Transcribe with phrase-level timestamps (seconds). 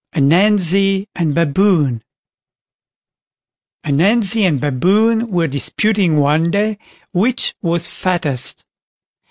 [0.15, 2.01] ANANZI AND BABOON
[3.85, 6.79] Ananzi and Baboon were disputing one day
[7.11, 8.65] which was fattest.